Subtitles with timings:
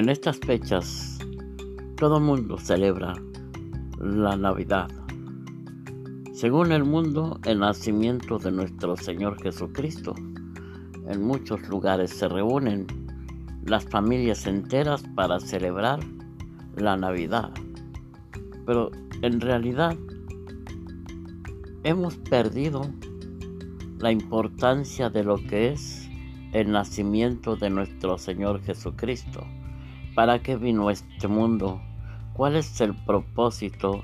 [0.00, 1.18] En estas fechas
[1.98, 3.12] todo el mundo celebra
[3.98, 4.88] la Navidad.
[6.32, 10.14] Según el mundo, el nacimiento de nuestro Señor Jesucristo.
[11.06, 12.86] En muchos lugares se reúnen
[13.66, 16.00] las familias enteras para celebrar
[16.76, 17.50] la Navidad.
[18.64, 18.90] Pero
[19.20, 19.98] en realidad
[21.84, 22.90] hemos perdido
[23.98, 26.08] la importancia de lo que es
[26.54, 29.46] el nacimiento de nuestro Señor Jesucristo.
[30.14, 31.80] ¿Para qué vino este mundo?
[32.32, 34.02] ¿Cuál es el propósito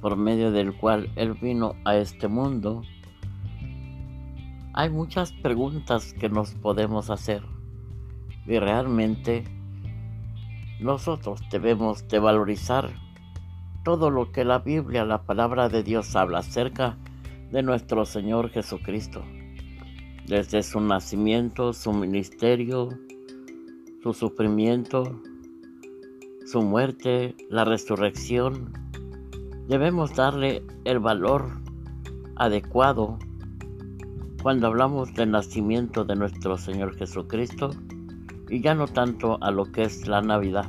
[0.00, 2.82] por medio del cual Él vino a este mundo?
[4.72, 7.42] Hay muchas preguntas que nos podemos hacer
[8.46, 9.44] y realmente
[10.78, 12.90] nosotros debemos de valorizar
[13.84, 16.96] todo lo que la Biblia, la palabra de Dios habla acerca
[17.50, 19.24] de nuestro Señor Jesucristo.
[20.26, 22.88] Desde su nacimiento, su ministerio,
[24.02, 25.20] su sufrimiento,
[26.46, 28.72] su muerte, la resurrección,
[29.68, 31.60] debemos darle el valor
[32.36, 33.18] adecuado
[34.42, 37.70] cuando hablamos del nacimiento de nuestro Señor Jesucristo
[38.48, 40.68] y ya no tanto a lo que es la Navidad,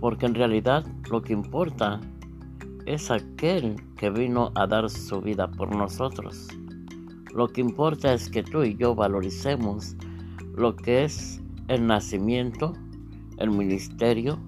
[0.00, 2.00] porque en realidad lo que importa
[2.86, 6.48] es aquel que vino a dar su vida por nosotros.
[7.34, 9.94] Lo que importa es que tú y yo valoricemos
[10.56, 12.72] lo que es el nacimiento
[13.38, 14.38] el ministerio,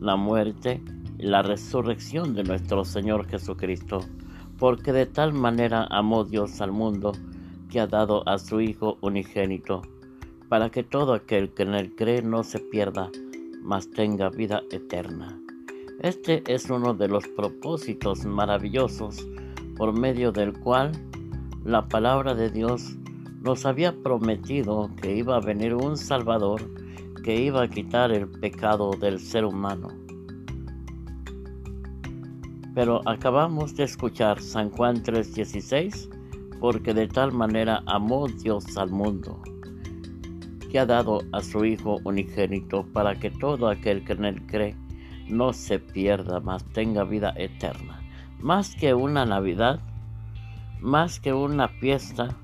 [0.00, 0.82] la muerte
[1.18, 4.00] y la resurrección de nuestro Señor Jesucristo,
[4.58, 7.12] porque de tal manera amó Dios al mundo
[7.70, 9.82] que ha dado a su Hijo unigénito,
[10.48, 13.10] para que todo aquel que en él cree no se pierda,
[13.62, 15.38] mas tenga vida eterna.
[16.00, 19.26] Este es uno de los propósitos maravillosos
[19.76, 20.92] por medio del cual
[21.64, 22.96] la palabra de Dios
[23.42, 26.62] nos había prometido que iba a venir un Salvador
[27.22, 29.88] que iba a quitar el pecado del ser humano.
[32.74, 36.08] Pero acabamos de escuchar San Juan 3:16,
[36.60, 39.42] porque de tal manera amó Dios al mundo,
[40.70, 44.76] que ha dado a su Hijo unigénito para que todo aquel que en él cree
[45.28, 48.00] no se pierda, mas tenga vida eterna.
[48.40, 49.80] Más que una Navidad,
[50.80, 52.36] más que una fiesta,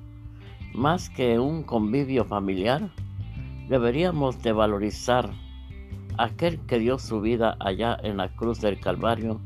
[0.74, 2.90] más que un convivio familiar,
[3.68, 5.30] Deberíamos de valorizar
[6.18, 9.40] aquel que dio su vida allá en la cruz del Calvario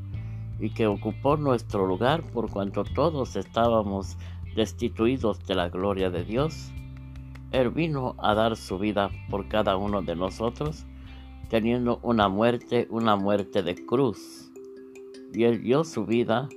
[0.59, 4.19] y que ocupó nuestro lugar por cuanto todos estábamos
[4.55, 6.71] destituidos de la gloria de Dios.
[7.51, 10.85] Él vino a dar su vida por cada uno de nosotros,
[11.49, 14.53] teniendo una muerte, una muerte de cruz.
[15.33, 16.49] Y Él dio su vida,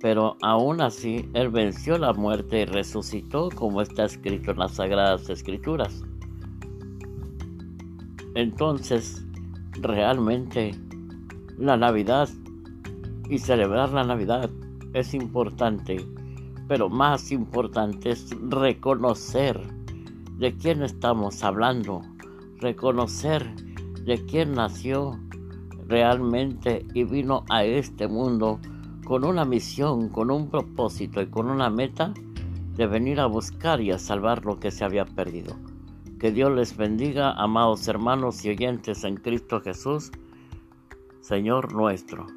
[0.00, 5.30] pero aún así Él venció la muerte y resucitó como está escrito en las Sagradas
[5.30, 6.04] Escrituras.
[8.34, 9.24] Entonces,
[9.80, 10.72] realmente
[11.58, 12.28] la Navidad
[13.28, 14.50] y celebrar la Navidad
[14.94, 16.04] es importante,
[16.68, 19.60] pero más importante es reconocer
[20.38, 22.02] de quién estamos hablando,
[22.58, 23.54] reconocer
[24.04, 25.18] de quién nació
[25.86, 28.58] realmente y vino a este mundo
[29.04, 32.14] con una misión, con un propósito y con una meta
[32.76, 35.54] de venir a buscar y a salvar lo que se había perdido.
[36.22, 40.12] Que Dios les bendiga, amados hermanos y oyentes en Cristo Jesús,
[41.20, 42.28] Señor nuestro.